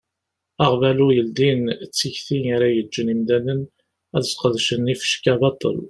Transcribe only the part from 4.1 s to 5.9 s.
ad sqedcen ifecka baṭel.